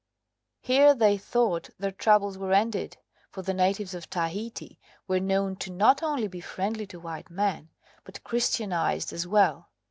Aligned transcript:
Here 0.63 0.95
they 0.95 1.15
thought 1.15 1.69
their 1.77 1.91
troubles 1.91 2.35
were 2.35 2.53
ended, 2.53 2.97
for 3.29 3.43
the 3.43 3.53
natives 3.53 3.93
of 3.93 4.09
Tahiti 4.09 4.79
were 5.07 5.19
known 5.19 5.55
to 5.57 5.71
not 5.71 6.01
only 6.01 6.27
be 6.27 6.41
friendly 6.41 6.87
to 6.87 6.99
white 6.99 7.29
men, 7.29 7.69
but 8.03 8.23
Christianised 8.23 9.13
as 9.13 9.27
well. 9.27 9.69